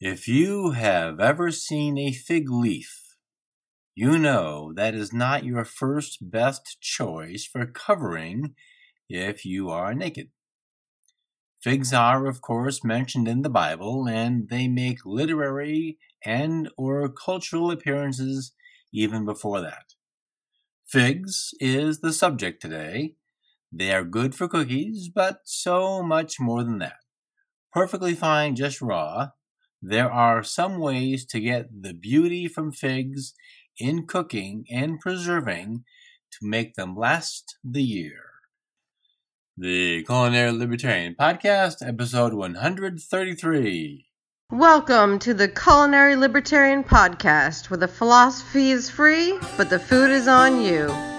[0.00, 3.16] If you have ever seen a fig leaf,
[3.96, 8.54] you know that is not your first best choice for covering
[9.08, 10.28] if you are naked.
[11.60, 17.72] Figs are, of course, mentioned in the Bible, and they make literary and or cultural
[17.72, 18.52] appearances
[18.92, 19.94] even before that.
[20.86, 23.16] Figs is the subject today.
[23.72, 26.98] They are good for cookies, but so much more than that.
[27.72, 29.30] Perfectly fine just raw,
[29.80, 33.34] there are some ways to get the beauty from figs
[33.78, 35.84] in cooking and preserving
[36.32, 38.24] to make them last the year.
[39.56, 44.06] The Culinary Libertarian Podcast, episode 133.
[44.50, 50.26] Welcome to the Culinary Libertarian Podcast, where the philosophy is free, but the food is
[50.26, 51.17] on you.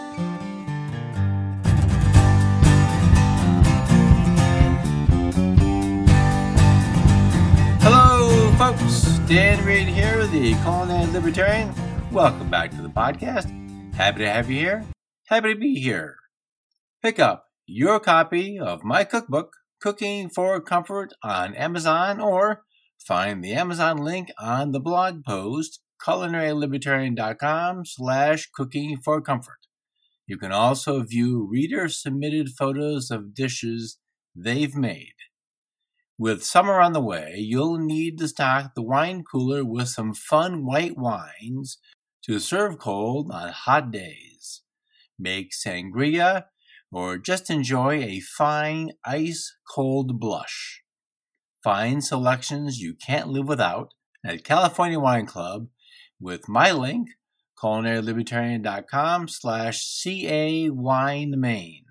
[9.28, 11.74] Dan Reed here, the Culinary Libertarian.
[12.12, 13.46] Welcome back to the podcast.
[13.94, 14.86] Happy to have you here.
[15.28, 16.16] Happy to be here.
[17.04, 22.64] Pick up your copy of my cookbook, Cooking for Comfort, on Amazon or
[23.06, 29.60] find the Amazon link on the blog post culinarylibertarian.com slash cooking for comfort.
[30.26, 33.98] You can also view reader submitted photos of dishes
[34.36, 35.14] they've made.
[36.20, 40.66] With summer on the way, you'll need to stock the wine cooler with some fun
[40.66, 41.78] white wines
[42.26, 44.62] to serve cold on hot days.
[45.18, 46.48] Make sangria
[46.92, 50.84] or just enjoy a fine ice cold blush.
[51.64, 53.94] Find selections you can't live without
[54.26, 55.68] at California Wine Club
[56.20, 57.12] with my link,
[57.58, 61.86] culinarylibertarian.com slash ca wine main.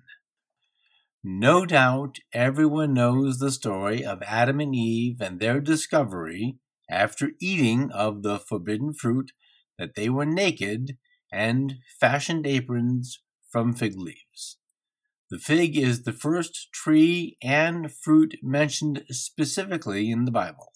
[1.21, 7.91] No doubt everyone knows the story of Adam and Eve and their discovery, after eating
[7.91, 9.33] of the forbidden fruit,
[9.77, 10.97] that they were naked
[11.29, 13.21] and fashioned aprons
[13.51, 14.59] from fig leaves.
[15.29, 20.71] The fig is the first tree and fruit mentioned specifically in the Bible.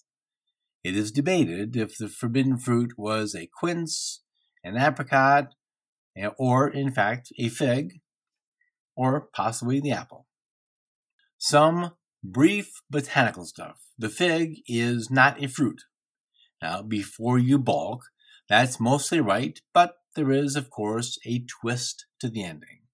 [0.84, 4.22] It is debated if the forbidden fruit was a quince,
[4.62, 5.54] an apricot,
[6.36, 8.02] or, in fact, a fig,
[8.94, 10.26] or possibly the apple.
[11.46, 11.90] Some
[12.22, 13.76] brief botanical stuff.
[13.98, 15.82] The fig is not a fruit.
[16.62, 18.04] Now, before you balk,
[18.48, 22.84] that's mostly right, but there is, of course, a twist to the ending.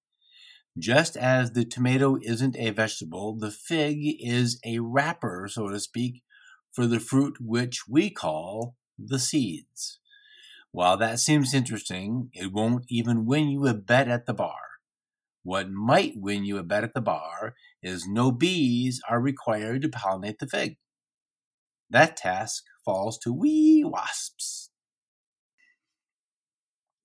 [0.76, 6.24] Just as the tomato isn't a vegetable, the fig is a wrapper, so to speak,
[6.72, 10.00] for the fruit which we call the seeds.
[10.72, 14.70] While that seems interesting, it won't even win you a bet at the bar.
[15.44, 19.88] What might win you a bet at the bar is no bees are required to
[19.88, 20.76] pollinate the fig.
[21.88, 24.70] That task falls to wee wasps.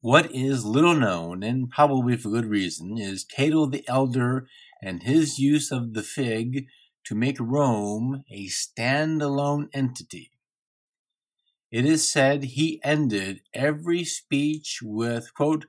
[0.01, 4.47] What is little known, and probably for good reason, is Cato the Elder
[4.81, 6.67] and his use of the fig
[7.05, 10.31] to make Rome a standalone entity.
[11.71, 15.65] It is said he ended every speech with, quote,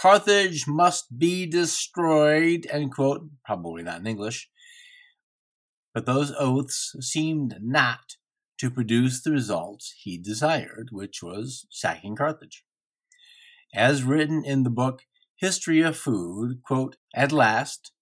[0.00, 4.48] Carthage must be destroyed, end quote, probably not in English.
[5.92, 8.16] But those oaths seemed not
[8.58, 12.64] to produce the results he desired, which was sacking Carthage.
[13.74, 15.02] As written in the book
[15.34, 17.92] History of Food, quote, at last,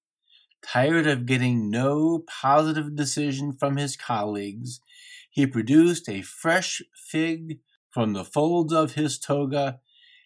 [0.62, 4.80] tired of getting no positive decision from his colleagues,
[5.30, 9.80] he produced a fresh fig from the folds of his toga,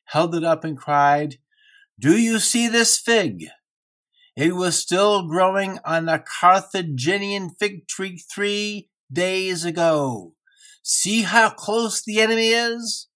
[0.06, 1.38] held it up, and cried,
[2.00, 3.49] do you see this fig?
[4.34, 10.33] It was still growing on a Carthaginian fig tree three days ago.
[10.83, 13.09] See how close the enemy is?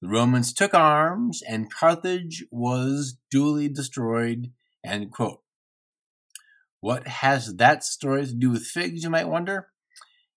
[0.00, 4.52] The Romans took arms, and Carthage was duly destroyed.
[6.80, 9.68] What has that story to do with figs, you might wonder?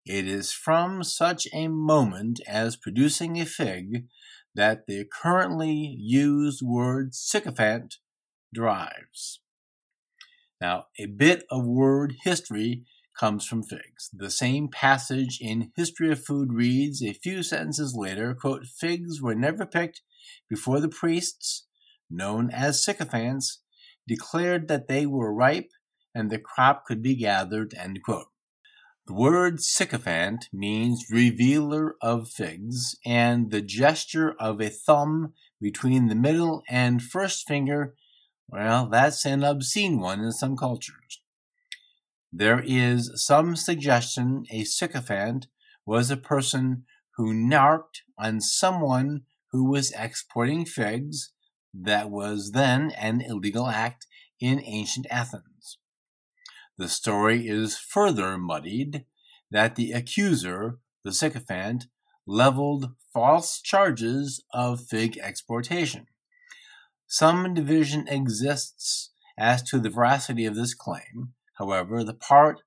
[0.06, 4.08] It is from such a moment as producing a fig
[4.56, 7.96] that the currently used word sycophant
[8.54, 9.40] derives.
[10.62, 12.86] Now, a bit of word history
[13.20, 14.10] comes from figs.
[14.14, 19.36] The same passage in History of Food reads a few sentences later, quote, figs were
[19.36, 20.02] never picked
[20.50, 21.68] before the priests,
[22.10, 23.62] known as sycophants,
[24.08, 25.70] declared that they were ripe
[26.16, 28.28] and the crop could be gathered, end quote.
[29.06, 36.16] The word sycophant means revealer of figs, and the gesture of a thumb between the
[36.16, 37.96] middle and first finger,
[38.48, 41.22] well, that's an obscene one in some cultures.
[42.32, 45.48] There is some suggestion a sycophant
[45.86, 46.86] was a person
[47.18, 51.34] who narked on someone who was exporting figs.
[51.74, 54.08] That was then an illegal act
[54.40, 55.53] in ancient Athens.
[56.78, 59.06] The story is further muddied
[59.52, 61.86] that the accuser, the sycophant,
[62.26, 66.08] leveled false charges of fig exportation.
[67.06, 71.34] Some division exists as to the veracity of this claim.
[71.58, 72.62] However, the part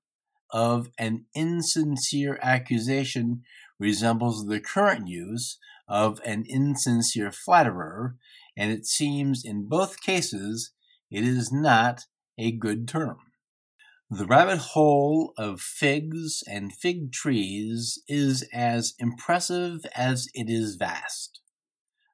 [0.51, 3.43] of an insincere accusation
[3.77, 5.57] resembles the current use
[5.87, 8.15] of an insincere flatterer,
[8.55, 10.71] and it seems in both cases
[11.11, 12.05] it is not
[12.37, 13.17] a good term.
[14.09, 21.41] The rabbit hole of figs and fig trees is as impressive as it is vast.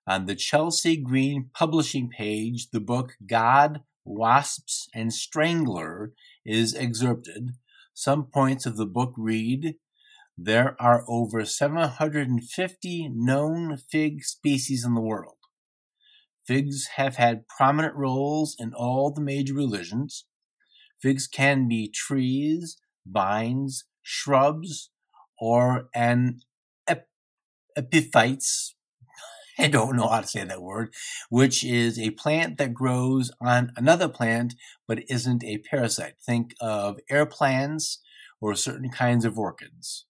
[0.07, 6.13] On the Chelsea Green publishing page, the book God, Wasps, and Strangler
[6.43, 7.51] is excerpted.
[7.93, 9.75] Some points of the book read
[10.35, 15.37] There are over 750 known fig species in the world.
[16.43, 20.25] Figs have had prominent roles in all the major religions.
[21.03, 24.89] Figs can be trees, vines, shrubs,
[25.37, 26.39] or an
[26.87, 27.09] ep-
[27.75, 28.73] epiphytes.
[29.59, 30.93] I don't know how to say that word,
[31.29, 34.55] which is a plant that grows on another plant
[34.87, 36.13] but isn't a parasite.
[36.25, 37.99] Think of air plants
[38.39, 40.05] or certain kinds of orchids.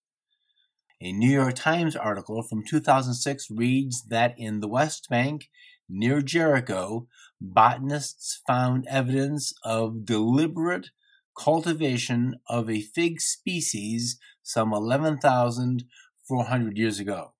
[1.01, 5.49] A New York Times article from 2006 reads that in the West Bank,
[5.89, 7.07] near Jericho,
[7.43, 10.89] botanists found evidence of deliberate
[11.37, 17.33] cultivation of a fig species some 11,400 years ago.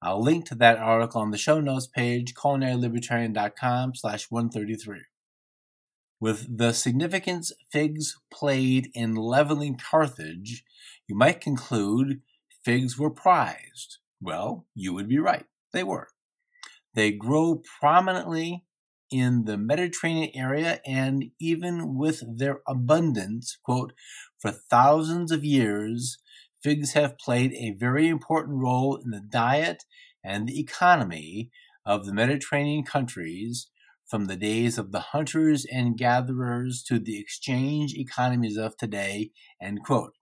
[0.00, 5.00] I'll link to that article on the show notes page, culinarylibertarian.com slash 133.
[6.20, 10.64] With the significance figs played in leveling Carthage,
[11.08, 12.20] you might conclude
[12.64, 13.98] figs were prized.
[14.20, 15.46] Well, you would be right.
[15.72, 16.08] They were.
[16.94, 18.64] They grow prominently
[19.10, 23.92] in the Mediterranean area and even with their abundance, quote,
[24.38, 26.18] for thousands of years,
[26.62, 29.84] figs have played a very important role in the diet
[30.24, 31.50] and the economy
[31.84, 33.70] of the Mediterranean countries
[34.06, 39.84] from the days of the hunters and gatherers to the exchange economies of today, end
[39.84, 40.14] quote.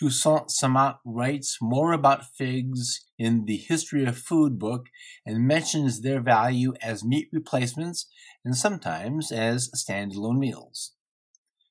[0.00, 4.86] Toussaint Samat writes more about figs in the History of Food book
[5.26, 8.06] and mentions their value as meat replacements
[8.42, 10.92] and sometimes as standalone meals.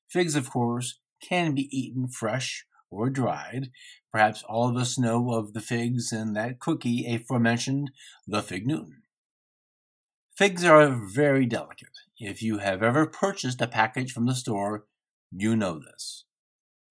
[0.08, 3.72] Figs, of course, can be eaten fresh or dried.
[4.12, 7.90] Perhaps all of us know of the figs in that cookie aforementioned,
[8.28, 9.02] the Fig Newton.
[10.36, 11.98] Figs are very delicate.
[12.16, 14.84] If you have ever purchased a package from the store,
[15.32, 16.26] you know this.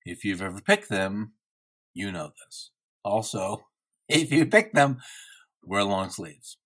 [0.06, 1.34] If you've ever picked them,
[1.94, 2.72] you know this.
[3.04, 3.68] Also,
[4.10, 4.98] if you pick them,
[5.63, 6.57] wear long sleeves.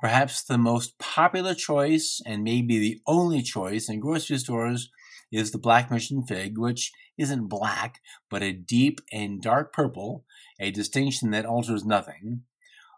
[0.00, 4.90] Perhaps the most popular choice, and maybe the only choice in grocery stores,
[5.30, 8.00] is the black mission fig, which isn't black,
[8.30, 10.24] but a deep and dark purple,
[10.58, 12.42] a distinction that alters nothing.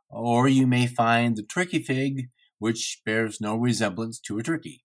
[0.08, 2.28] Or you may find the turkey fig,
[2.58, 4.81] which bears no resemblance to a turkey.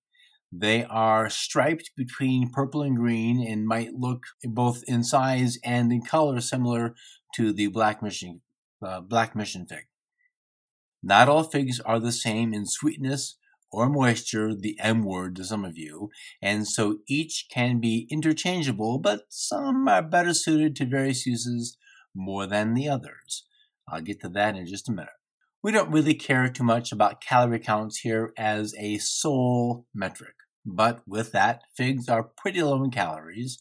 [0.51, 6.01] They are striped between purple and green and might look both in size and in
[6.03, 6.95] color similar
[7.35, 8.41] to the black mission,
[8.81, 9.87] uh, black mission fig.
[11.03, 13.37] Not all figs are the same in sweetness
[13.71, 16.09] or moisture, the M word to some of you,
[16.41, 21.77] and so each can be interchangeable, but some are better suited to various uses
[22.15, 23.45] more than the others.
[23.87, 25.11] I'll get to that in just a minute.
[25.61, 30.35] We don't really care too much about calorie counts here as a sole metric.
[30.69, 33.57] But with that, figs are pretty low in calories.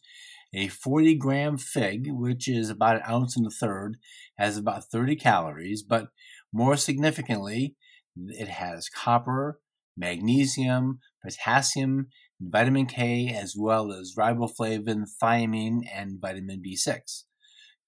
[0.53, 3.99] A 40 gram fig, which is about an ounce and a third,
[4.39, 6.09] has about 30 calories, but
[6.53, 7.77] more significantly,
[8.17, 9.61] it has copper,
[9.97, 12.09] magnesium, potassium,
[12.41, 17.23] vitamin K, as well as riboflavin, thiamine, and vitamin B6.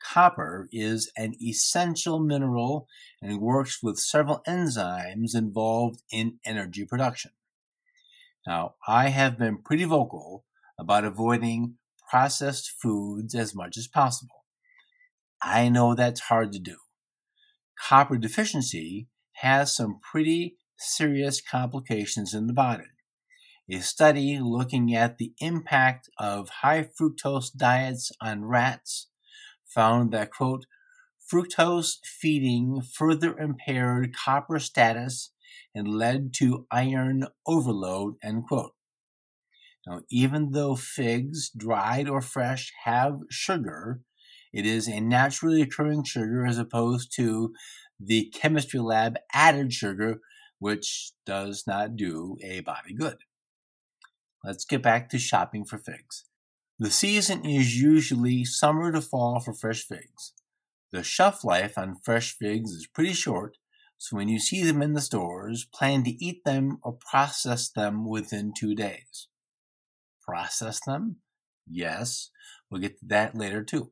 [0.01, 2.87] Copper is an essential mineral
[3.21, 7.33] and works with several enzymes involved in energy production.
[8.49, 10.47] Now, I have been pretty vocal
[10.79, 11.75] about avoiding
[12.09, 14.47] processed foods as much as possible.
[15.43, 16.77] I know that's hard to do.
[17.79, 19.09] Copper deficiency
[19.43, 22.85] has some pretty serious complications in the body.
[23.71, 29.09] A study looking at the impact of high fructose diets on rats
[29.67, 30.65] found that, quote,
[31.31, 35.33] fructose feeding further impaired copper status
[35.75, 38.73] and led to iron overload, end quote.
[39.87, 44.03] Now, even though figs, dried or fresh, have sugar,
[44.53, 47.55] It is a naturally occurring sugar as opposed to
[48.01, 50.21] the chemistry lab added sugar,
[50.59, 53.19] which does not do a body good.
[54.45, 56.25] Let's get back to shopping for figs.
[56.79, 60.33] The season is usually summer to fall for fresh figs.
[60.93, 63.59] The shelf life on fresh figs is pretty short,
[63.99, 68.09] so when you see them in the stores, plan to eat them or process them
[68.09, 69.27] within two days.
[70.23, 71.17] Process them?
[71.69, 72.31] Yes,
[72.71, 73.91] we'll get to that later too.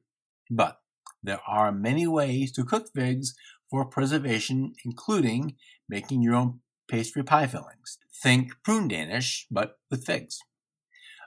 [0.48, 0.80] But
[1.22, 3.34] there are many ways to cook figs
[3.68, 5.56] for preservation, including
[5.88, 7.98] making your own pastry pie fillings.
[8.22, 10.38] Think prune Danish, but with figs.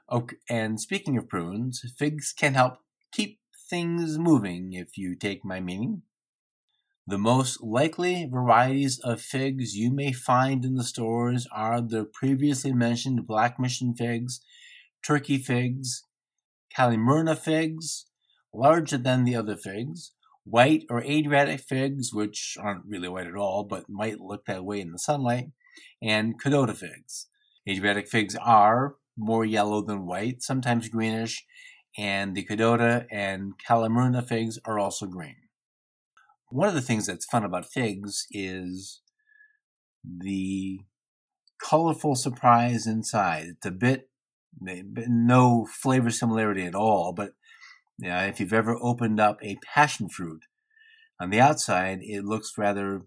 [0.09, 2.77] Okay, and speaking of prunes, figs can help
[3.11, 6.03] keep things moving, if you take my meaning.
[7.09, 12.71] The most likely varieties of figs you may find in the stores are the previously
[12.71, 14.41] mentioned black mission figs,
[15.03, 16.03] turkey figs,
[16.77, 18.05] Calimyrna figs,
[18.53, 20.11] larger than the other figs,
[20.43, 24.79] white or Adriatic figs, which aren't really white at all, but might look that way
[24.79, 25.47] in the sunlight,
[26.03, 27.25] and Kadota figs.
[27.67, 31.43] Adriatic figs are more yellow than white, sometimes greenish,
[31.97, 35.38] and the Kadota and Calimyrna figs are also green.
[36.51, 39.01] One of the things that's fun about figs is
[40.03, 40.79] the
[41.61, 43.45] colorful surprise inside.
[43.49, 44.09] It's a bit
[44.61, 47.33] no flavor similarity at all, but
[47.99, 50.43] yeah, if you've ever opened up a passion fruit,
[51.19, 53.03] on the outside it looks rather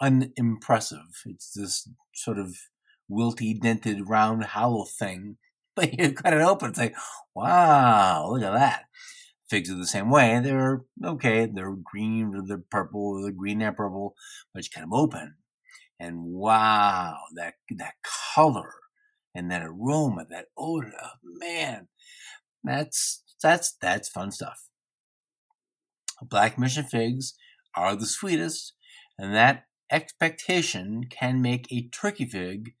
[0.00, 1.22] unimpressive.
[1.26, 2.56] It's this sort of
[3.10, 5.36] wilty, dented, round, hollow thing.
[5.76, 6.96] But you cut it open, it's like,
[7.34, 8.84] wow, look at that.
[9.50, 10.40] Figs are the same way.
[10.40, 11.44] They're okay.
[11.44, 14.14] They're green or they're purple or they're green and purple,
[14.54, 15.34] but you cut them open,
[15.98, 17.94] and wow, that that
[18.34, 18.74] color
[19.34, 20.92] and that aroma, that odor,
[21.24, 21.88] man,
[22.62, 24.68] that's that's that's fun stuff.
[26.22, 27.34] Black mission figs
[27.74, 28.74] are the sweetest,
[29.18, 32.74] and that expectation can make a turkey fig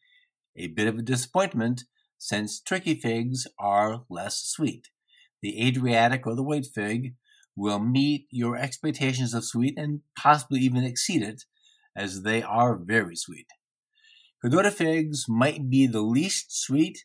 [0.56, 1.82] a bit of a disappointment
[2.16, 4.88] since turkey figs are less sweet.
[5.42, 7.14] The Adriatic or the white fig
[7.56, 11.44] will meet your expectations of sweet and possibly even exceed it,
[11.96, 13.46] as they are very sweet.
[14.44, 17.04] Kadota figs might be the least sweet,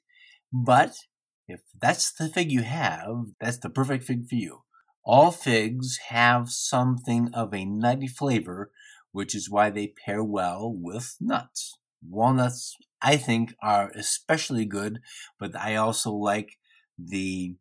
[0.53, 0.95] but
[1.47, 4.61] if that's the fig you have, that's the perfect fig for you.
[5.03, 8.71] All figs have something of a nutty flavor,
[9.11, 11.77] which is why they pair well with nuts.
[12.07, 14.99] Walnuts, I think, are especially good,
[15.39, 16.57] but I also like
[16.97, 17.55] the.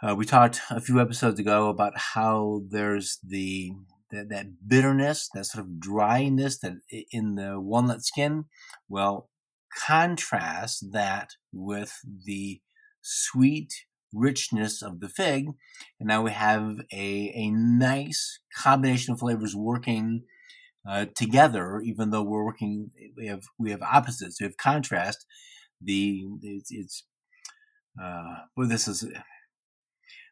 [0.00, 3.72] Uh, we talked a few episodes ago about how there's the
[4.12, 6.74] that, that bitterness, that sort of dryness that
[7.10, 8.44] in the walnut skin.
[8.88, 9.28] Well,
[9.76, 11.92] contrast that with
[12.24, 12.60] the
[13.02, 13.72] sweet
[14.12, 15.48] richness of the fig,
[15.98, 20.22] and now we have a, a nice combination of flavors working
[20.88, 21.80] uh, together.
[21.84, 25.26] Even though we're working, we have we have opposites, we have contrast.
[25.82, 27.04] The it's, it's
[28.00, 29.04] uh, well, this is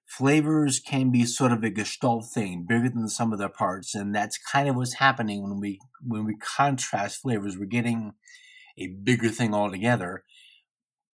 [0.06, 3.94] flavors can be sort of a gestalt thing, bigger than the sum of their parts,
[3.94, 7.58] and that's kind of what's happening when we when we contrast flavors.
[7.58, 8.12] We're getting
[8.78, 10.24] a bigger thing altogether,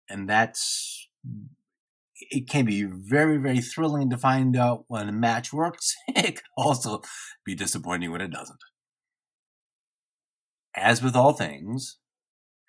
[0.09, 1.07] and that's
[2.29, 5.95] it can be very very thrilling to find out when a match works.
[6.09, 7.01] It can also
[7.45, 8.59] be disappointing when it doesn't.
[10.75, 11.97] As with all things,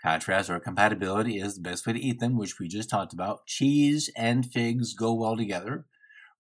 [0.03, 3.47] contrast or compatibility is the best way to eat them, which we just talked about.
[3.47, 5.87] Cheese and figs go well together.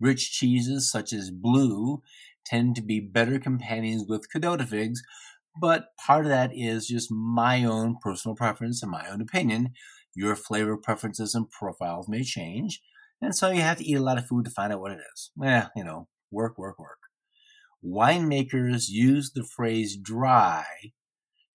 [0.02, 2.02] Rich cheeses such as blue
[2.44, 5.00] tend to be better companions with Kadota figs,
[5.61, 9.75] but part of that is just my own personal preference and my own opinion.
[10.16, 12.82] Your flavor preferences and profiles may change,
[13.21, 14.99] and so you have to eat a lot of food to find out what it
[15.14, 15.30] is.
[15.40, 16.99] Yeah, you know, work, work, work.
[17.85, 20.64] Winemakers use the phrase dry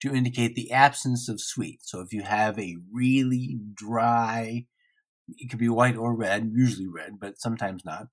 [0.02, 1.80] to indicate the absence of sweet.
[1.84, 4.68] So if you have a really dry
[5.28, 8.08] it could be white or red, usually red, but sometimes not.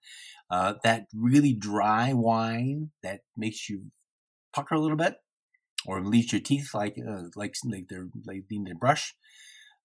[0.51, 3.87] Uh, that really dry wine that makes you
[4.53, 5.17] pucker a little bit,
[5.87, 9.15] or leach your teeth like uh, like like they're like needing to brush.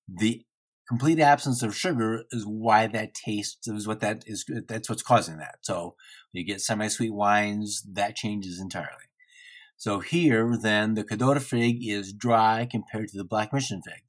[0.07, 0.43] The
[0.87, 4.45] complete absence of sugar is why that tastes is what that is.
[4.67, 5.57] That's what's causing that.
[5.61, 5.95] So
[6.33, 9.09] you get semi-sweet wines, that changes entirely.
[9.77, 14.03] So here, then, the Kadota fig is dry compared to the Black Mission fig.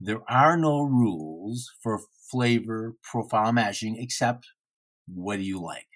[0.00, 4.46] There are no rules for flavor profile matching except
[5.06, 5.86] what do you like?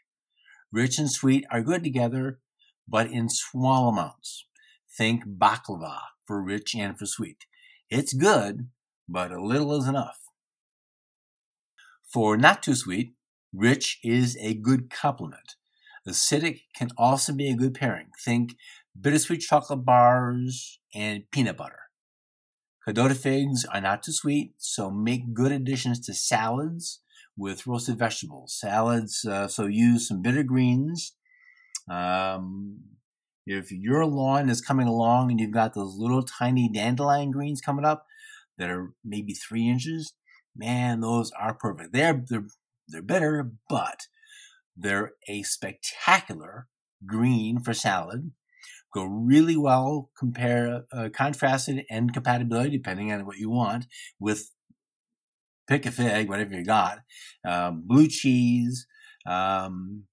[0.73, 2.40] Rich and sweet are good together,
[2.87, 4.47] but in small amounts.
[4.97, 7.47] Think baklava for rich and for sweet.
[7.90, 8.69] It's good,
[9.09, 10.19] but a little is enough.
[12.12, 13.14] For not too sweet,
[13.52, 15.57] rich is a good complement,
[16.09, 18.09] Acidic can also be a good pairing.
[18.25, 18.57] Think
[18.99, 21.88] bittersweet chocolate bars and peanut butter.
[22.88, 27.02] Kadota figs are not too sweet, so make good additions to salads
[27.37, 28.57] with roasted vegetables.
[28.59, 31.14] Salads, uh, so use some bitter greens.
[31.90, 32.78] Um,
[33.47, 37.85] if your lawn is coming along and you've got those little tiny dandelion greens coming
[37.85, 38.07] up
[38.57, 40.14] that are maybe three inches,
[40.57, 41.92] man, those are perfect.
[41.92, 42.47] They're they're
[42.88, 44.07] they're bitter, but
[44.75, 46.68] they're a spectacular
[47.04, 48.33] green for salad.
[48.92, 53.87] Go really well, compare uh, contrasted and compatibility depending on what you want
[54.18, 54.50] with
[55.66, 57.00] pick a fig, whatever you got,
[57.45, 58.87] um, blue cheese.
[59.26, 60.04] Um,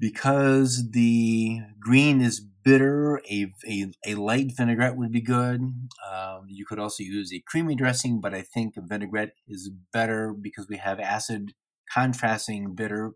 [0.00, 5.60] because the green is bitter, a, a, a light vinaigrette would be good.
[5.60, 10.66] Um, you could also use a creamy dressing, but I think vinaigrette is better because
[10.68, 11.52] we have acid
[11.92, 13.12] contrasting bitter,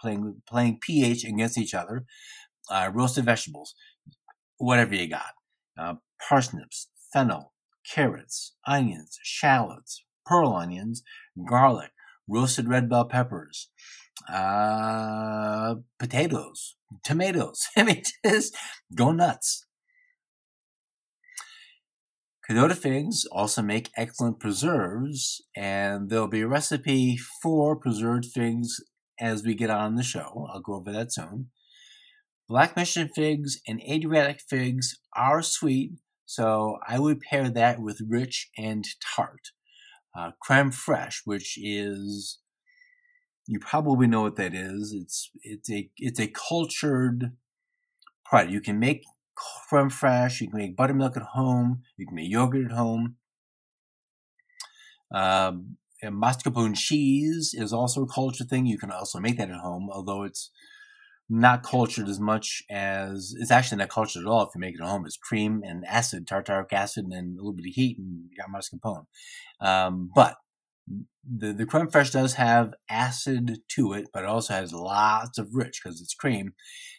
[0.00, 2.04] playing, playing pH against each other.
[2.70, 3.74] Uh, roasted vegetables,
[4.58, 5.32] whatever you got.
[5.78, 5.94] Uh,
[6.26, 7.52] parsnips, fennel,
[7.88, 11.02] carrots, onions, shallots, pearl onions,
[11.48, 11.90] garlic,
[12.28, 13.68] roasted red bell peppers,
[14.32, 17.66] uh, potatoes, tomatoes.
[17.76, 18.56] I mean, just
[18.94, 19.66] go nuts.
[22.48, 28.80] Kadota figs also make excellent preserves, and there'll be a recipe for preserved figs
[29.20, 30.48] as we get on the show.
[30.52, 31.50] I'll go over that soon.
[32.48, 35.92] Black mission figs and Adriatic figs are sweet,
[36.26, 39.50] so I would pair that with rich and tart.
[40.16, 42.38] Uh, creme fraiche, which is
[43.46, 44.94] you probably know what that is.
[44.94, 47.32] It's it's a it's a cultured
[48.24, 48.52] product.
[48.52, 49.04] You can make
[49.68, 50.40] creme fraiche.
[50.40, 51.82] You can make buttermilk at home.
[51.96, 53.16] You can make yogurt at home.
[55.14, 58.66] Um, and mascarpone cheese is also a culture thing.
[58.66, 60.50] You can also make that at home, although it's
[61.28, 64.80] not cultured as much as it's actually not cultured at all if you make it
[64.82, 65.04] at home.
[65.06, 68.50] It's cream and acid, tartaric acid, and a little bit of heat, and you got
[68.50, 69.06] mascarpone.
[69.60, 70.36] Um, but
[71.24, 75.54] the, the creme fraiche does have acid to it, but it also has lots of
[75.54, 76.54] rich because it's cream.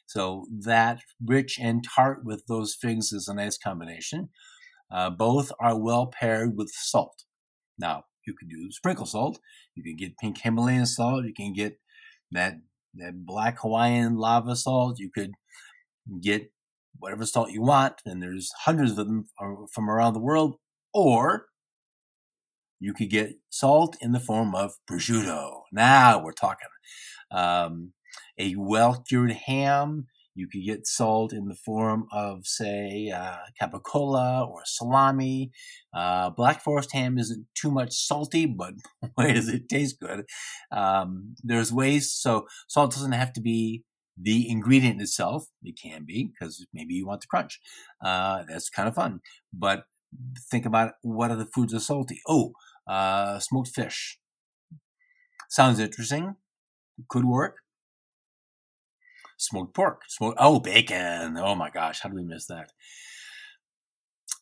[0.06, 4.30] So that rich and tart with those figs is a nice combination.
[4.92, 7.24] Uh, both are well paired with salt.
[7.78, 9.40] Now, you can do sprinkle salt.
[9.76, 11.26] You can get pink Himalayan salt.
[11.26, 11.80] You can get
[12.32, 12.56] that,
[12.96, 15.00] that black Hawaiian lava salt.
[15.00, 15.32] You could
[16.22, 16.52] get
[17.00, 19.26] whatever salt you want, and there's hundreds of them
[19.74, 20.58] from around the world.
[20.94, 21.48] Or
[22.80, 25.62] you could get salt in the form of prosciutto.
[25.72, 26.68] Now we're talking.
[27.32, 27.94] Um,
[28.38, 30.08] a well cured ham.
[30.36, 35.52] You could get salt in the form of, say, uh, capicola or salami.
[35.94, 38.74] Uh, Black Forest ham isn't too much salty, but
[39.16, 40.26] boy, does it taste good.
[40.72, 43.84] Um, there's ways, so salt doesn't have to be
[44.20, 45.46] the ingredient itself.
[45.64, 47.60] It can be because maybe you want the crunch.
[48.04, 49.22] Uh, that's kind of fun.
[49.52, 49.84] But
[50.52, 52.22] think about what other foods are salty.
[52.28, 52.54] Oh,
[52.88, 54.20] uh, smoked fish.
[55.50, 56.36] Sounds interesting.
[57.10, 57.63] Could work.
[59.38, 60.02] Smoked pork.
[60.08, 61.38] Smoked, oh, bacon.
[61.38, 62.72] Oh my gosh, how do we miss that?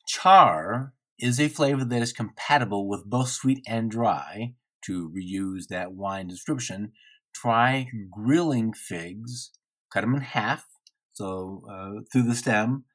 [0.08, 4.54] Char is a flavor that is compatible with both sweet and dry.
[4.86, 6.94] To reuse that wine description,
[7.36, 9.52] try grilling figs,
[9.94, 10.66] cut them in half,
[11.14, 12.86] so uh, through the stem,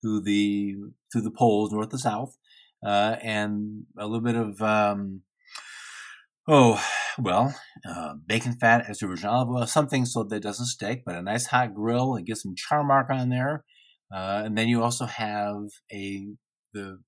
[0.00, 0.74] through the
[1.12, 2.38] through the poles, north to south,
[2.82, 5.20] uh, and a little bit of um,
[6.48, 6.82] oh
[7.18, 7.54] well
[7.88, 11.22] uh, bacon fat as original olive oil, something so that it doesn't stick, but a
[11.22, 13.64] nice hot grill and get some char mark on there,
[14.12, 15.56] uh, and then you also have
[15.92, 16.26] a
[16.72, 16.98] the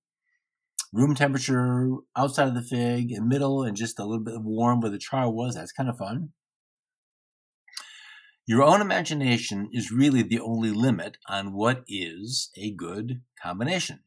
[0.92, 4.90] room temperature outside of the fig and middle and just a little bit warm where
[4.90, 5.54] the char was.
[5.54, 6.30] That's kind of fun.
[8.46, 14.00] Your own imagination is really the only limit on what is a good combination.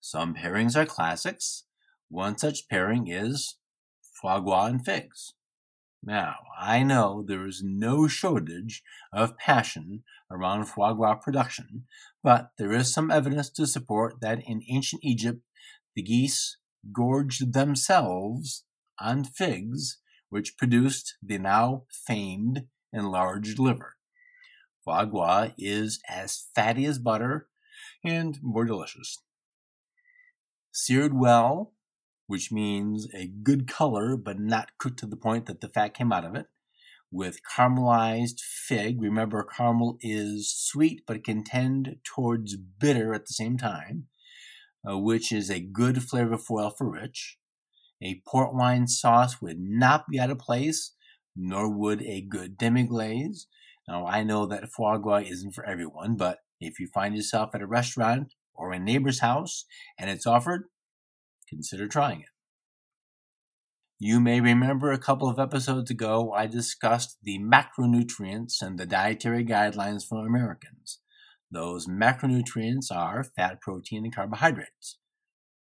[0.00, 1.64] Some pairings are classics.
[2.08, 3.56] One such pairing is
[4.20, 5.34] foie gras and figs.
[6.02, 11.84] Now, I know there is no shortage of passion around foie gras production,
[12.22, 15.42] but there is some evidence to support that in ancient Egypt,
[15.94, 16.58] the geese
[16.92, 18.64] gorged themselves
[19.00, 19.98] on figs,
[20.28, 23.96] which produced the now famed enlarged liver.
[24.84, 27.48] Foie gras is as fatty as butter
[28.04, 29.18] and more delicious
[30.76, 31.72] seared well,
[32.26, 36.12] which means a good color, but not cooked to the point that the fat came
[36.12, 36.46] out of it,
[37.10, 39.00] with caramelized fig.
[39.00, 44.06] Remember, caramel is sweet, but can tend towards bitter at the same time,
[44.88, 47.38] uh, which is a good flavor foil for rich.
[48.02, 50.94] A port wine sauce would not be out of place,
[51.34, 53.46] nor would a good demi glaze.
[53.88, 57.62] Now, I know that foie gras isn't for everyone, but if you find yourself at
[57.62, 59.64] a restaurant or a neighbor's house
[59.98, 60.64] and it's offered,
[61.48, 62.28] consider trying it.
[63.98, 69.44] You may remember a couple of episodes ago I discussed the macronutrients and the dietary
[69.44, 71.00] guidelines for Americans.
[71.50, 74.98] Those macronutrients are fat, protein, and carbohydrates.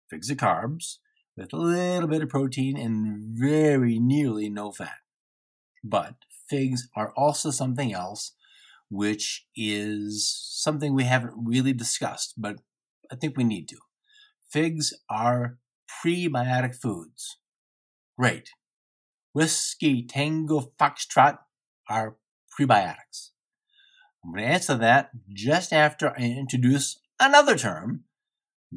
[0.09, 0.97] Figs are carbs
[1.37, 4.97] with a little bit of protein and very nearly no fat.
[5.83, 6.15] But
[6.49, 8.33] figs are also something else,
[8.89, 12.57] which is something we haven't really discussed, but
[13.11, 13.77] I think we need to.
[14.49, 17.37] Figs are prebiotic foods.
[18.17, 18.49] Great.
[19.33, 21.39] Whiskey Tango Foxtrot
[21.89, 22.17] are
[22.57, 23.31] prebiotics.
[24.23, 28.05] I'm going to answer that just after I introduce another term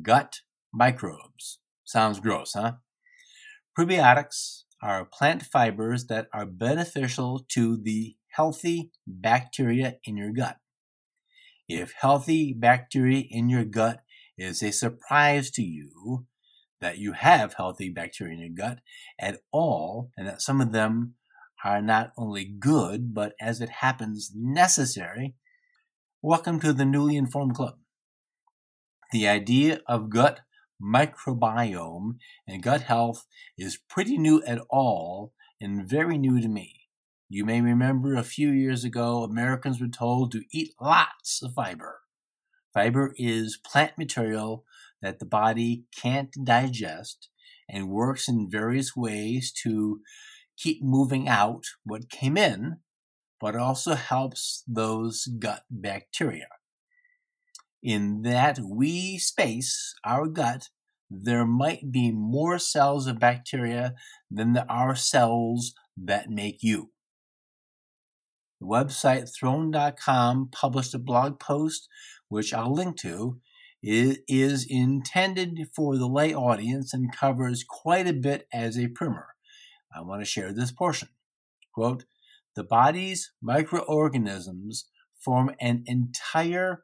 [0.03, 0.41] gut
[0.73, 1.59] microbes.
[1.85, 2.73] Sounds gross, huh?
[3.79, 10.59] Prebiotics are plant fibers that are beneficial to the healthy bacteria in your gut.
[11.69, 14.01] If healthy bacteria in your gut
[14.37, 16.27] is a surprise to you,
[16.81, 18.81] that you have healthy bacteria in your gut
[19.19, 21.15] at all, and that some of them
[21.65, 25.35] are not only good, but as it happens, necessary,
[26.23, 27.79] welcome to the newly informed club.
[29.13, 30.41] The idea of gut
[30.81, 36.89] microbiome and gut health is pretty new at all and very new to me.
[37.29, 42.01] You may remember a few years ago, Americans were told to eat lots of fiber.
[42.73, 44.65] Fiber is plant material
[45.03, 47.29] that the body can't digest
[47.69, 50.01] and works in various ways to
[50.57, 52.79] keep moving out what came in,
[53.41, 56.49] but also helps those gut bacteria.
[57.83, 60.69] In that wee space, our gut,
[61.11, 63.95] there might be more cells of bacteria
[64.31, 66.91] than there are cells that make you.
[68.61, 71.89] The website thorne.com published a blog post,
[72.29, 73.41] which I'll link to,
[73.83, 79.29] it is intended for the lay audience and covers quite a bit as a primer.
[79.95, 81.09] I want to share this portion.
[81.73, 82.05] Quote,
[82.57, 84.87] the body's microorganisms
[85.17, 86.83] form an entire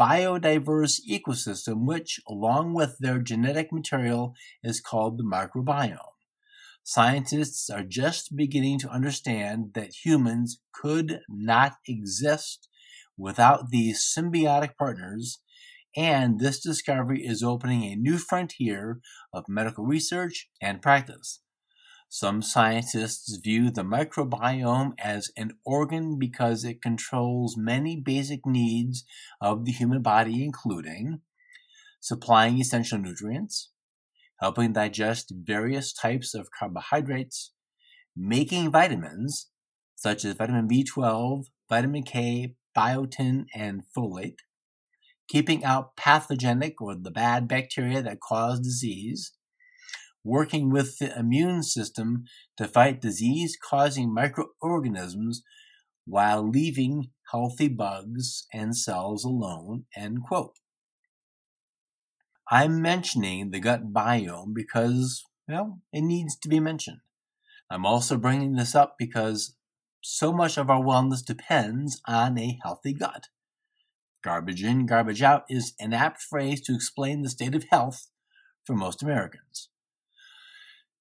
[0.00, 5.98] biodiverse ecosystem, which, along with their genetic material, is called the microbiome.
[6.82, 12.68] Scientists are just beginning to understand that humans could not exist
[13.16, 15.38] without these symbiotic partners
[15.96, 19.00] and this discovery is opening a new frontier
[19.32, 21.40] of medical research and practice.
[22.08, 29.04] Some scientists view the microbiome as an organ because it controls many basic needs
[29.40, 31.20] of the human body, including
[32.00, 33.70] supplying essential nutrients,
[34.40, 37.52] helping digest various types of carbohydrates,
[38.14, 39.48] making vitamins
[39.94, 44.40] such as vitamin B12, vitamin K, biotin, and folate,
[45.28, 49.32] keeping out pathogenic or the bad bacteria that cause disease,
[50.24, 52.24] working with the immune system
[52.56, 55.42] to fight disease causing microorganisms
[56.04, 60.56] while leaving healthy bugs and cells alone, end quote.
[62.50, 66.98] I'm mentioning the gut biome because, well, it needs to be mentioned.
[67.70, 69.56] I'm also bringing this up because
[70.02, 73.28] so much of our wellness depends on a healthy gut.
[74.22, 78.08] Garbage in, garbage out is an apt phrase to explain the state of health
[78.64, 79.68] for most Americans.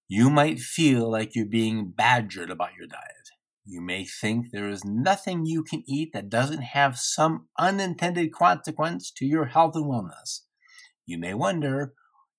[0.08, 3.30] You might feel like you're being badgered about your diet.
[3.64, 9.12] You may think there is nothing you can eat that doesn't have some unintended consequence
[9.18, 10.42] to your health and wellness.
[11.06, 11.94] You may wonder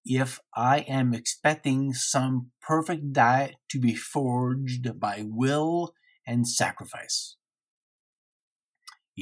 [0.05, 5.95] if I am expecting some perfect diet to be forged by will
[6.27, 7.37] and sacrifice.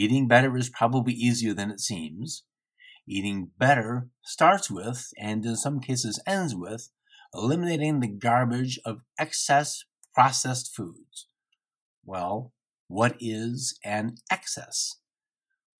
[0.00, 2.44] Eating better is probably easier than it seems.
[3.06, 6.88] Eating better starts with, and in some cases ends with,
[7.34, 9.84] eliminating the garbage of excess
[10.14, 11.28] processed foods.
[12.02, 12.54] Well,
[12.88, 14.96] what is an excess?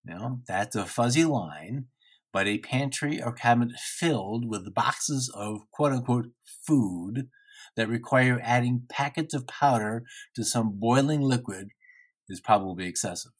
[0.05, 1.87] Now, that's a fuzzy line,
[2.31, 7.27] but a pantry or cabinet filled with boxes of quote unquote food
[7.75, 10.03] that require adding packets of powder
[10.35, 11.69] to some boiling liquid
[12.29, 13.31] is probably excessive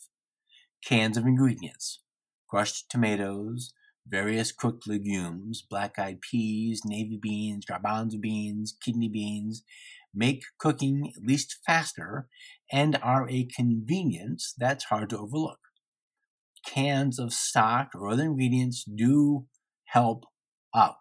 [0.84, 2.00] cans of ingredients,
[2.50, 3.74] crushed tomatoes,
[4.08, 9.63] various cooked legumes, black eyed peas, navy beans, garbanzo beans, kidney beans,
[10.13, 12.28] make cooking at least faster
[12.72, 15.60] and are a convenience that's hard to overlook.
[16.65, 19.46] Cans of stock or other ingredients do
[19.86, 20.26] help
[20.76, 20.96] out.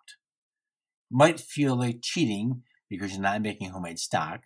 [1.11, 4.43] Might feel like cheating because you're not making homemade stock.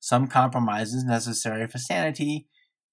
[0.00, 2.48] Some compromises necessary for sanity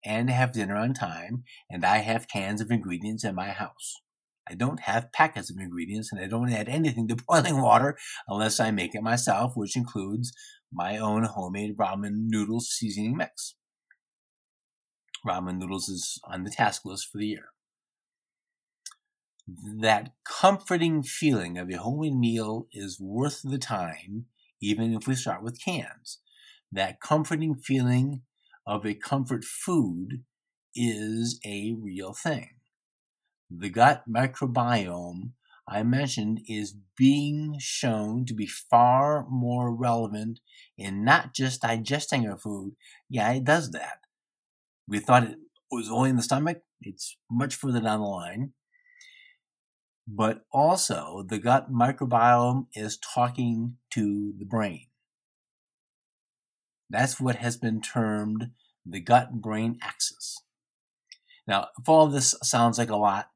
[0.05, 4.01] and have dinner on time, and I have cans of ingredients in my house.
[4.49, 8.59] I don't have packets of ingredients, and I don't add anything to boiling water unless
[8.59, 10.33] I make it myself, which includes
[10.71, 13.55] my own homemade ramen noodles seasoning mix.
[15.25, 17.45] Ramen noodles is on the task list for the year.
[19.47, 24.25] That comforting feeling of a homemade meal is worth the time,
[24.61, 26.19] even if we start with cans.
[26.71, 28.21] That comforting feeling
[28.65, 30.23] of a comfort food
[30.75, 32.55] is a real thing.
[33.49, 35.31] The gut microbiome
[35.67, 40.41] I mentioned is being shown to be far more relevant
[40.77, 42.75] in not just digesting our food.
[43.09, 43.99] Yeah, it does that.
[44.87, 45.39] We thought it
[45.71, 46.63] was only in the stomach.
[46.81, 48.53] It's much further down the line.
[50.07, 54.87] But also, the gut microbiome is talking to the brain.
[56.93, 58.51] That's what has been termed
[58.85, 60.37] the gut brain axis.
[61.47, 63.29] Now, if all this sounds like a lot,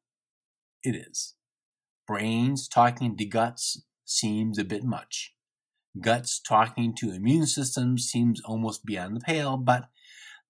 [0.83, 1.33] it is.
[2.07, 5.33] Brains talking to guts seems a bit much.
[5.99, 9.89] Guts talking to immune systems seems almost beyond the pale, but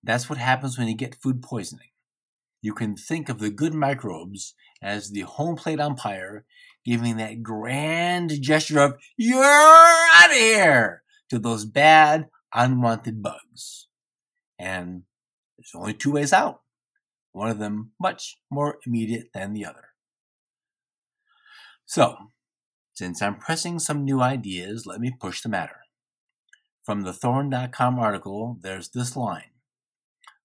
[0.03, 1.91] that's what happens when you get food poisoning.
[2.61, 6.43] You can think of the good microbes as the home plate umpire
[6.85, 13.87] giving that grand gesture of, you're out of here to those bad, unwanted bugs.
[14.59, 15.03] And
[15.57, 16.61] there's only two ways out.
[17.31, 19.89] One of them much more immediate than the other.
[21.85, 22.17] So,
[22.93, 25.81] since I'm pressing some new ideas, let me push the matter.
[26.83, 29.51] From the Thorne.com article, there's this line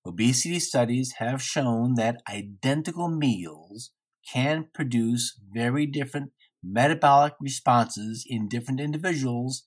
[0.04, 3.92] Obesity studies have shown that identical meals
[4.28, 9.62] can produce very different metabolic responses in different individuals,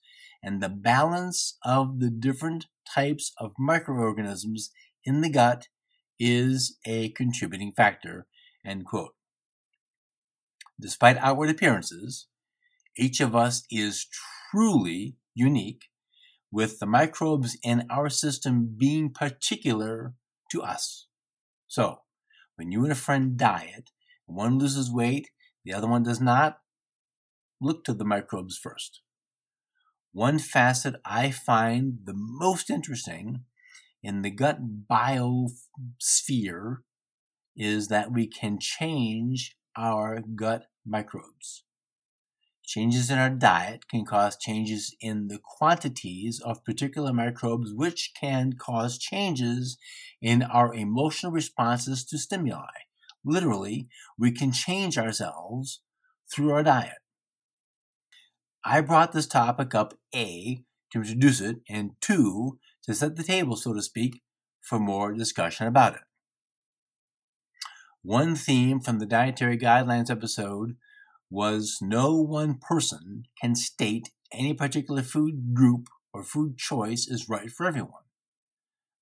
[0.46, 4.70] and the balance of the different types of microorganisms
[5.04, 5.66] in the gut
[6.20, 8.28] is a contributing factor.
[8.64, 9.14] End quote.
[10.80, 12.28] Despite outward appearances,
[12.96, 14.06] each of us is
[14.50, 15.86] truly unique,
[16.52, 20.14] with the microbes in our system being particular
[20.52, 21.08] to us.
[21.66, 22.02] So,
[22.54, 23.90] when you and a friend diet,
[24.26, 25.28] one loses weight,
[25.64, 26.60] the other one does not,
[27.60, 29.00] look to the microbes first.
[30.16, 33.44] One facet I find the most interesting
[34.02, 36.76] in the gut biosphere
[37.54, 41.64] is that we can change our gut microbes.
[42.64, 48.54] Changes in our diet can cause changes in the quantities of particular microbes, which can
[48.54, 49.76] cause changes
[50.22, 52.86] in our emotional responses to stimuli.
[53.22, 55.82] Literally, we can change ourselves
[56.32, 57.02] through our diet.
[58.68, 63.54] I brought this topic up A, to introduce it, and two, to set the table,
[63.54, 64.22] so to speak,
[64.60, 66.00] for more discussion about it.
[68.02, 70.74] One theme from the Dietary Guidelines episode
[71.30, 77.52] was no one person can state any particular food group or food choice is right
[77.52, 78.02] for everyone.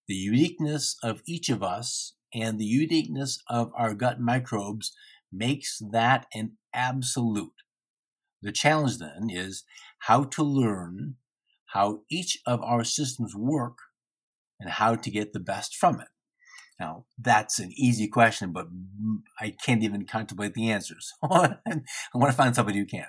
[0.09, 4.93] The uniqueness of each of us and the uniqueness of our gut microbes
[5.33, 7.64] makes that an absolute.
[8.45, 9.65] The challenge then is
[10.01, 11.17] how to learn
[11.73, 13.79] how each of our systems work
[14.61, 16.09] and how to get the best from it.
[16.79, 18.67] Now, that's an easy question, but
[19.41, 21.11] I can't even contemplate the answers.
[21.23, 21.57] I
[22.15, 23.07] want to find somebody who can.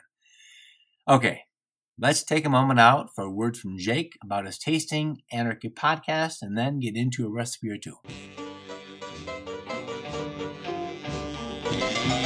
[1.07, 1.41] Okay,
[1.99, 6.37] let's take a moment out for a word from Jake about his Tasting Anarchy podcast
[6.41, 7.97] and then get into a recipe or two.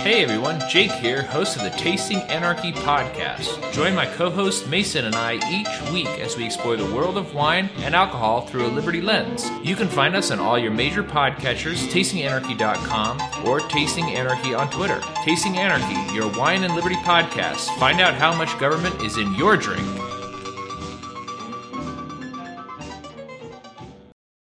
[0.10, 3.72] Hey everyone, Jake here, host of the Tasting Anarchy podcast.
[3.72, 7.36] Join my co host Mason and I each week as we explore the world of
[7.36, 9.48] wine and alcohol through a Liberty lens.
[9.62, 15.00] You can find us on all your major podcatchers, tastinganarchy.com, or Tasting Anarchy on Twitter.
[15.24, 17.68] Tasting Anarchy, your wine and liberty podcast.
[17.78, 19.86] Find out how much government is in your drink.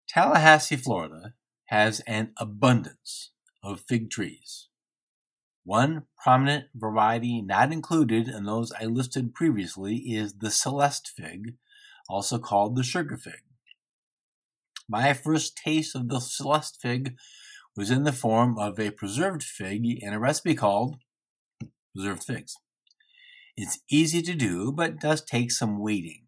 [0.08, 1.34] Tallahassee, Florida
[1.64, 3.32] has an abundance
[3.64, 4.68] of fig trees.
[5.70, 11.54] One prominent variety not included in those I listed previously is the Celeste fig,
[12.08, 13.44] also called the sugar fig.
[14.88, 17.14] My first taste of the Celeste fig
[17.76, 20.96] was in the form of a preserved fig in a recipe called
[21.94, 22.56] preserved figs.
[23.56, 26.22] It's easy to do, but does take some waiting.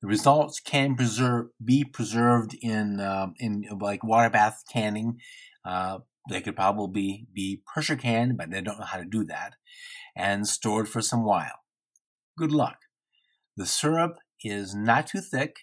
[0.00, 5.18] The results can preserve, be preserved in uh, in like water bath canning,
[5.66, 9.54] uh, they could probably be pressure canned, but they don't know how to do that,
[10.16, 11.60] and stored for some while.
[12.36, 12.78] Good luck.
[13.56, 15.56] The syrup is not too thick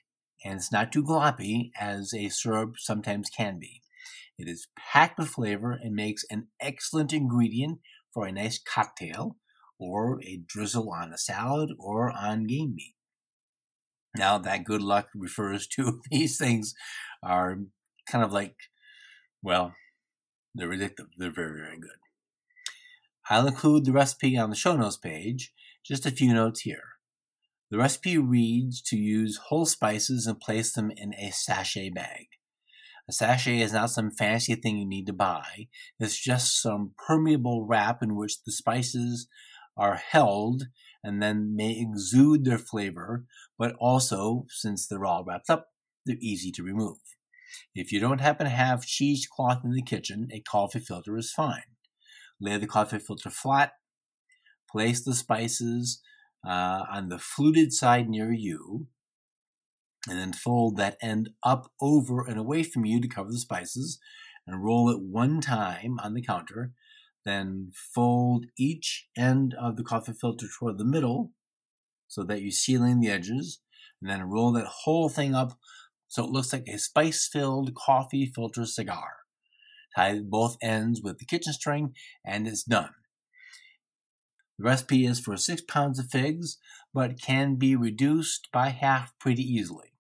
[0.44, 3.82] and it's not too gloppy as a syrup sometimes can be.
[4.38, 7.80] It is packed with flavor and makes an excellent ingredient
[8.14, 9.38] for a nice cocktail
[9.80, 12.96] or a drizzle on a salad or on game meat.
[14.16, 16.74] Now, that good luck refers to these things
[17.24, 17.58] are
[18.10, 18.56] kind of like,
[19.42, 19.74] well,
[20.58, 21.08] they're addictive.
[21.18, 22.00] They're very, very good.
[23.30, 25.54] I'll include the recipe on the show notes page.
[25.86, 26.84] Just a few notes here.
[27.70, 32.28] The recipe reads to use whole spices and place them in a sachet bag.
[33.10, 35.68] A sachet is not some fancy thing you need to buy.
[36.00, 39.28] It's just some permeable wrap in which the spices
[39.78, 40.64] are held
[41.04, 43.26] and then may exude their flavor,
[43.58, 45.68] but also, since they're all wrapped up,
[46.06, 46.98] they're easy to remove.
[47.76, 51.64] If you don't happen to have cheesecloth in the kitchen, a coffee filter is fine.
[52.40, 53.74] Lay the coffee filter flat,
[54.72, 56.02] place the spices
[56.46, 58.88] uh, on the fluted side near you,
[60.08, 64.00] and then fold that end up over and away from you to cover the spices,
[64.46, 66.72] and roll it one time on the counter.
[67.26, 71.34] Then fold each end of the coffee filter toward the middle
[72.08, 73.60] so that you're sealing the edges,
[74.02, 75.58] and then roll that whole thing up
[76.08, 79.10] so it looks like a spice filled coffee filter cigar.
[79.96, 81.94] Tie both ends with the kitchen string,
[82.26, 82.94] and it's done.
[84.58, 86.58] The recipe is for six pounds of figs,
[86.94, 89.94] but can be reduced by half pretty easily.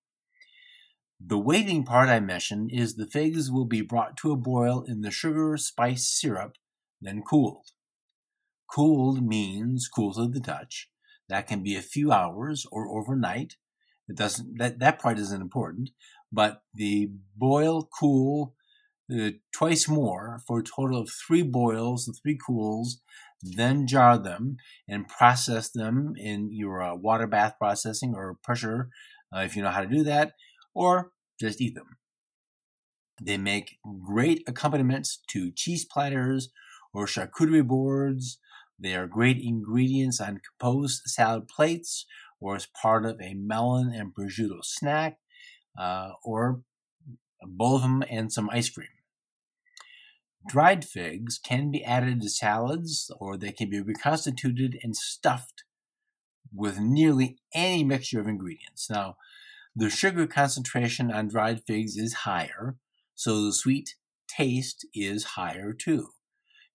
[1.20, 5.02] The waiting part I mentioned is the figs will be brought to a boil in
[5.02, 6.54] the sugar spice syrup,
[7.02, 7.72] then cooled.
[8.70, 10.90] Cooled means cool to the touch.
[11.28, 13.58] That can be a few hours or overnight.
[14.08, 15.92] It doesn't that that part isn't important,
[16.32, 18.56] but the boil cool
[19.12, 23.02] uh, twice more for a total of three boils and three cools
[23.42, 28.90] then jar them and process them in your uh, water bath processing or pressure
[29.36, 30.34] uh, if you know how to do that,
[30.74, 31.98] or just eat them.
[33.22, 36.50] They make great accompaniments to cheese platters
[36.94, 38.40] or charcuterie boards.
[38.80, 42.06] They are great ingredients on composed salad plates
[42.40, 45.18] or as part of a melon and prosciutto snack,
[45.78, 46.62] uh, or
[47.42, 48.88] bowl of them and some ice cream.
[50.48, 55.64] Dried figs can be added to salads or they can be reconstituted and stuffed
[56.54, 58.90] with nearly any mixture of ingredients.
[58.90, 59.18] Now,
[59.76, 62.78] the sugar concentration on dried figs is higher,
[63.14, 63.96] so the sweet
[64.28, 66.10] taste is higher too.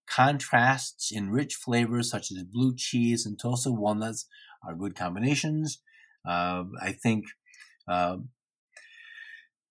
[0.07, 4.27] Contrasts in rich flavors such as blue cheese and toasted walnuts
[4.67, 5.79] are good combinations.
[6.27, 7.25] Uh, I think
[7.89, 8.19] uh,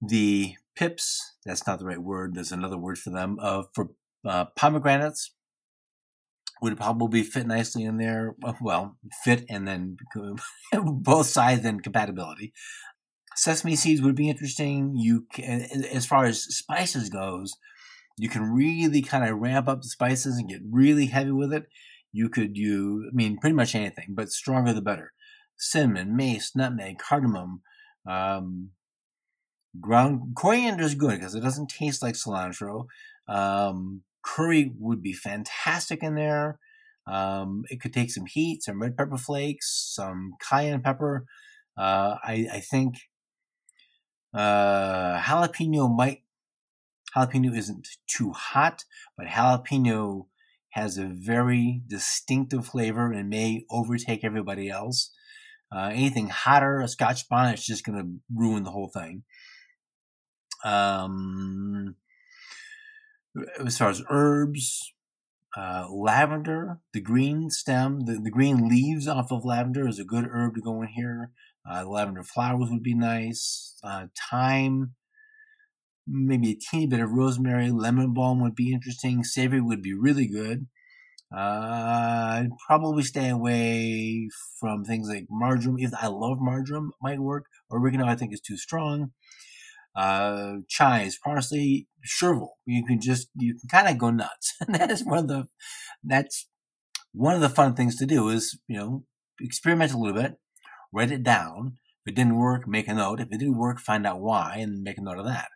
[0.02, 3.92] the pips, that's not the right word, there's another word for them, uh, for
[4.26, 5.32] uh, pomegranates
[6.62, 8.36] would probably fit nicely in there.
[8.62, 9.98] Well, fit and then
[10.84, 12.54] both sides and compatibility.
[13.36, 14.96] Sesame seeds would be interesting.
[14.96, 17.56] You can, as far as spices goes,
[18.18, 21.66] you can really kind of ramp up the spices and get really heavy with it.
[22.12, 25.14] You could you, I mean, pretty much anything, but stronger the better.
[25.58, 27.62] Cinnamon, mace, nutmeg, cardamom,
[28.06, 28.72] um,
[29.80, 32.88] ground coriander is good because it doesn't taste like cilantro.
[33.28, 36.60] Um, curry would be fantastic in there.
[37.08, 41.26] Um, it could take some heat, some red pepper flakes, some cayenne pepper.
[41.78, 42.96] Uh, I, I, think
[44.34, 46.24] uh, jalapeno might.
[47.16, 48.86] Jalapeno isn't too hot,
[49.18, 50.28] but jalapeno
[50.72, 55.12] has a very distinctive flavor and may overtake everybody else.
[55.74, 59.24] Uh, anything hotter, a Scotch bonnet is just going to ruin the whole thing.
[60.64, 61.96] Um,
[63.66, 64.94] as far as herbs,
[65.58, 70.26] uh, lavender, the green stem, the, the green leaves off of lavender is a good
[70.32, 71.32] herb to go in here.
[71.70, 73.76] Uh, lavender flowers would be nice.
[73.84, 74.94] Uh, thyme,
[76.08, 79.24] maybe a teeny bit of rosemary, lemon balm would be interesting.
[79.24, 80.68] Savory would be really good.
[81.34, 85.78] Uh, I'd probably stay away from things like marjoram.
[85.80, 87.46] If I love marjoram, might work.
[87.72, 89.12] Oregano, I think, is too strong.
[89.96, 92.50] Uh, chives, parsley, chervil.
[92.66, 95.48] You can just you can kind of go nuts, and that is one of the
[96.04, 96.48] that's
[97.14, 99.06] one of the fun things to do is you know
[99.40, 100.36] experiment a little bit,
[100.94, 101.78] write it down.
[102.06, 103.20] If it didn't work, make a note.
[103.20, 105.50] If it didn't work, find out why and make a note of that.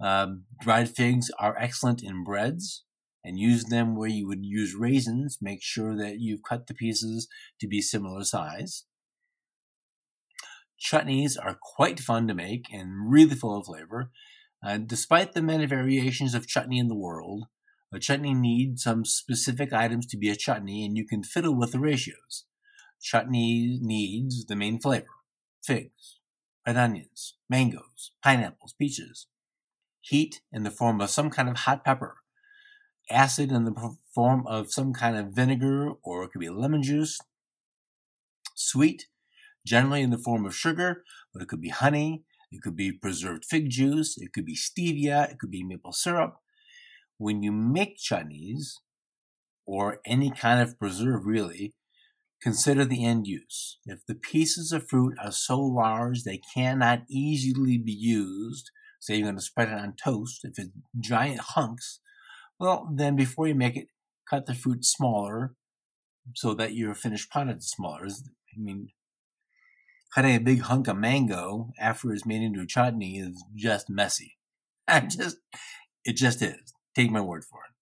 [0.00, 2.84] Um, dried figs are excellent in breads
[3.24, 5.38] and use them where you would use raisins.
[5.40, 7.28] Make sure that you've cut the pieces
[7.60, 8.84] to be similar size.
[10.78, 14.10] Chutneys are quite fun to make and really full of flavor.
[14.64, 17.46] Uh, despite the many variations of chutney in the world,
[17.92, 21.72] a chutney needs some specific items to be a chutney, and you can fiddle with
[21.72, 22.44] the ratios.
[23.00, 25.06] Chutney needs the main flavor
[25.62, 26.20] figs,
[26.66, 29.26] red onions, mangoes, pineapples, peaches.
[30.08, 32.16] Heat in the form of some kind of hot pepper,
[33.10, 37.18] acid in the form of some kind of vinegar, or it could be lemon juice,
[38.54, 39.06] sweet,
[39.66, 41.02] generally in the form of sugar,
[41.32, 45.30] but it could be honey, it could be preserved fig juice, it could be stevia,
[45.30, 46.36] it could be maple syrup.
[47.18, 48.74] When you make chutneys,
[49.66, 51.74] or any kind of preserve really,
[52.40, 53.78] consider the end use.
[53.84, 58.70] If the pieces of fruit are so large they cannot easily be used,
[59.06, 62.00] say you're going to spread it on toast, if it's giant hunks,
[62.58, 63.88] well, then before you make it,
[64.28, 65.54] cut the fruit smaller
[66.34, 68.06] so that your finished product is smaller.
[68.06, 68.88] I mean,
[70.14, 74.36] cutting a big hunk of mango after it's made into a chutney is just messy.
[74.88, 75.10] I mm.
[75.10, 75.36] just,
[76.04, 76.74] it just is.
[76.94, 77.72] Take my word for it.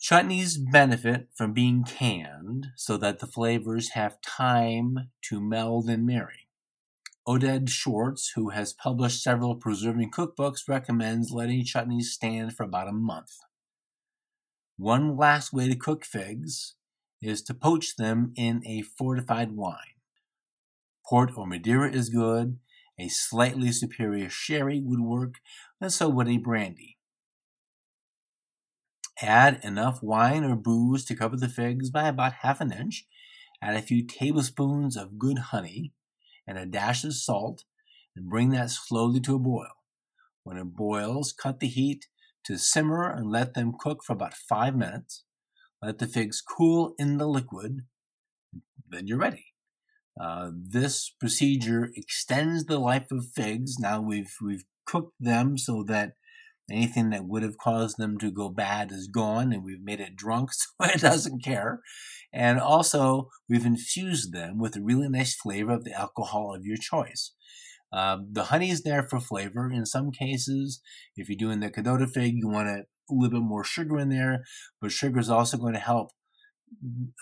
[0.00, 6.47] Chutneys benefit from being canned so that the flavors have time to meld and marry.
[7.28, 12.92] Oded Schwartz, who has published several preserving cookbooks, recommends letting chutneys stand for about a
[12.92, 13.32] month.
[14.78, 16.76] One last way to cook figs
[17.20, 19.98] is to poach them in a fortified wine.
[21.06, 22.60] Port or Madeira is good.
[22.98, 25.34] A slightly superior sherry would work,
[25.82, 26.96] and so would a brandy.
[29.20, 33.06] Add enough wine or booze to cover the figs by about half an inch.
[33.60, 35.92] Add a few tablespoons of good honey
[36.48, 37.64] and a dash of salt
[38.16, 39.68] and bring that slowly to a boil.
[40.42, 42.06] When it boils, cut the heat
[42.44, 45.24] to simmer and let them cook for about five minutes.
[45.82, 47.82] Let the figs cool in the liquid.
[48.88, 49.44] Then you're ready.
[50.18, 53.78] Uh, this procedure extends the life of figs.
[53.78, 56.14] Now we've we've cooked them so that
[56.70, 60.16] anything that would have caused them to go bad is gone, and we've made it
[60.16, 61.80] drunk so it doesn't care.
[62.32, 66.76] And also, we've infused them with a really nice flavor of the alcohol of your
[66.76, 67.32] choice.
[67.90, 69.70] Uh, the honey is there for flavor.
[69.70, 70.80] In some cases,
[71.16, 74.44] if you're doing the Kadota fig, you want a little bit more sugar in there,
[74.80, 76.10] but sugar is also going to help.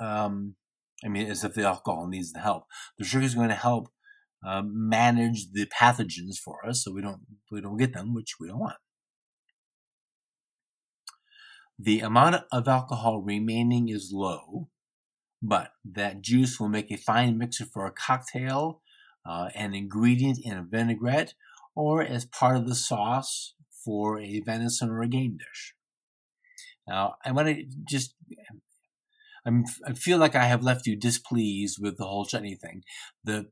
[0.01, 0.57] Um,
[1.05, 2.64] I mean, as if the alcohol needs the help.
[2.99, 3.88] The sugar is going to help
[4.44, 7.20] uh, manage the pathogens for us, so we don't
[7.53, 8.76] we don't get them, which we don't want.
[11.79, 14.68] The amount of alcohol remaining is low,
[15.43, 18.81] but that juice will make a fine mixer for a cocktail,
[19.29, 21.35] uh, an ingredient in a vinaigrette,
[21.74, 23.55] or as part of the sauce
[23.85, 25.74] for a venison or a game dish.
[26.89, 28.14] Now, I want to just,
[29.45, 32.83] I'm, I feel like I have left you displeased with the whole chutney thing.
[33.22, 33.47] The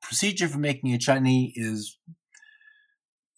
[0.00, 1.98] procedure for making a chutney is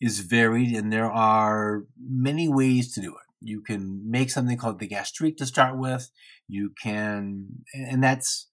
[0.00, 3.29] is varied, and there are many ways to do it.
[3.40, 6.10] You can make something called the gastrique to start with.
[6.48, 8.48] You can, and that's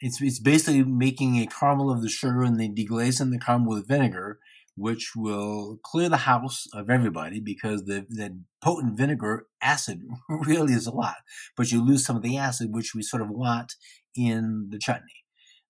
[0.00, 3.88] it's it's basically making a caramel of the sugar and then deglazing the caramel with
[3.88, 4.38] vinegar,
[4.76, 10.86] which will clear the house of everybody because the the potent vinegar acid really is
[10.86, 11.16] a lot,
[11.56, 13.74] but you lose some of the acid, which we sort of want
[14.14, 15.24] in the chutney.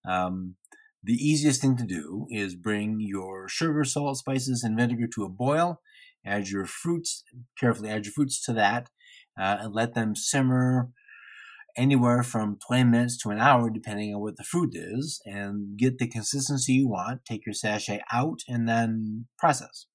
[0.06, 0.56] Um,
[1.02, 5.28] the easiest thing to do is bring your sugar, salt, spices, and vinegar to a
[5.28, 5.80] boil
[6.28, 7.24] Add your fruits,
[7.58, 8.90] carefully add your fruits to that,
[9.40, 10.90] uh, and let them simmer
[11.76, 15.98] anywhere from 20 minutes to an hour, depending on what the fruit is, and get
[15.98, 17.24] the consistency you want.
[17.24, 19.86] Take your sachet out and then process.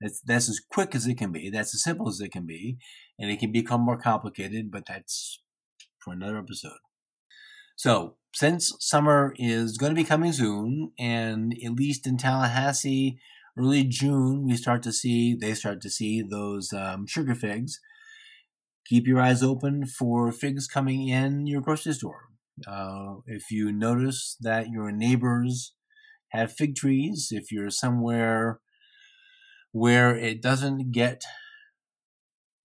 [0.00, 1.48] That's, that's as quick as it can be.
[1.48, 2.76] That's as simple as it can be.
[3.18, 5.40] And it can become more complicated, but that's
[6.04, 6.78] for another episode.
[7.76, 13.18] So, since summer is going to be coming soon, and at least in Tallahassee,
[13.56, 17.80] early June, we start to see, they start to see those um, sugar figs.
[18.86, 22.28] Keep your eyes open for figs coming in your grocery store.
[22.66, 25.74] Uh, if you notice that your neighbors
[26.28, 28.60] have fig trees, if you're somewhere
[29.72, 31.22] where it doesn't get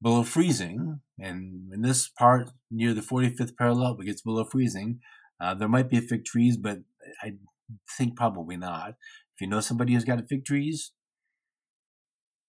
[0.01, 4.99] below freezing, and in this part near the 45th parallel, it gets below freezing,
[5.39, 6.79] uh, there might be fig trees, but
[7.23, 7.33] I
[7.97, 8.95] think probably not
[9.41, 10.91] you know somebody who's got fig trees,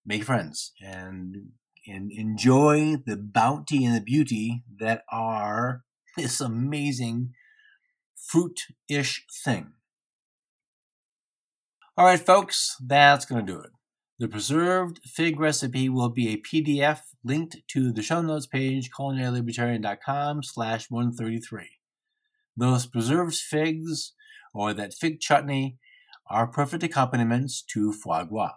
[0.05, 1.53] make friends and
[1.87, 5.83] and enjoy the bounty and the beauty that are
[6.17, 7.33] this amazing
[8.15, 9.73] fruit-ish thing.
[11.97, 13.71] All right, folks, that's going to do it.
[14.19, 20.43] The preserved fig recipe will be a PDF linked to the show notes page, culinarylibertarian.com
[20.45, 21.81] slash 133.
[22.57, 24.13] Those preserved figs
[24.55, 25.79] or that fig chutney
[26.29, 28.55] are perfect accompaniments to foie gras.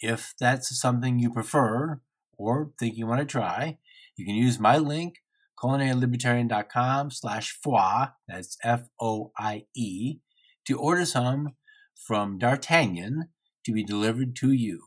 [0.00, 2.00] If that's something you prefer
[2.36, 3.78] or think you want to try,
[4.16, 5.16] you can use my link,
[5.58, 10.18] culinarylibertarian.com slash foie, that's F-O-I-E,
[10.66, 11.54] to order some
[11.94, 13.28] from D'Artagnan
[13.64, 14.86] to be delivered to you.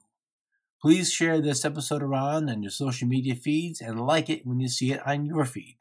[0.82, 4.68] Please share this episode around on your social media feeds and like it when you
[4.68, 5.78] see it on your feed.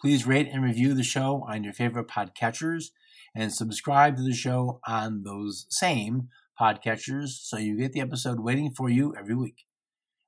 [0.00, 2.90] Please rate and review the show on your favorite podcatchers
[3.36, 6.28] and subscribe to the show on those same
[6.58, 9.64] podcatchers so you get the episode waiting for you every week.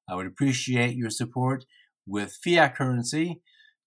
[0.09, 1.65] I would appreciate your support
[2.07, 3.41] with fiat currency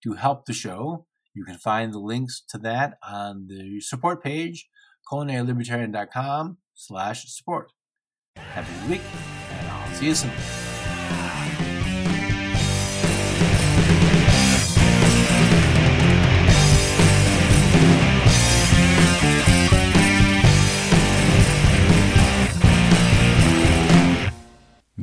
[0.04, 1.06] to help the show.
[1.34, 4.68] You can find the links to that on the support page,
[5.12, 7.72] culinarylibertarian.com slash support.
[8.36, 9.02] Good week,
[9.52, 10.32] and I'll see you soon.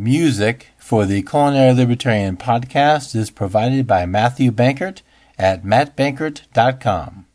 [0.09, 5.03] Music for the Culinary Libertarian podcast is provided by Matthew Bankert
[5.39, 7.27] at mattbankert.com.